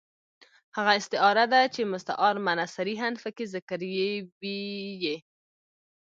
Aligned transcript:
هغه 0.77 0.91
استعاره 0.99 1.45
ده، 1.53 1.61
چي 1.73 1.81
مستعار 1.93 2.35
منه 2.45 2.65
صریحاً 2.77 3.09
پکښي 3.21 3.45
ذکر 3.53 3.79
ىوى 4.05 4.61
يي. 5.03 5.15